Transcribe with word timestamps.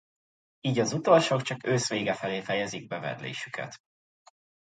Így 0.61 0.79
az 0.79 0.93
utolsók 0.93 1.41
csak 1.41 1.63
ősz 1.67 1.89
vége 1.89 2.13
felé 2.13 2.41
fejezik 2.41 2.87
be 2.87 2.99
vedlésüket. 2.99 3.77